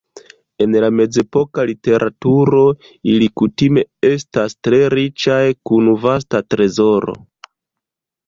En 0.63 0.75
la 0.83 0.87
mezepoka 0.99 1.65
literaturo, 1.69 2.61
ili 3.11 3.27
kutime 3.41 3.83
estas 4.09 4.57
tre 4.67 4.79
riĉaj 4.95 5.45
kun 5.71 5.91
vasta 6.07 6.41
trezoro. 6.55 7.15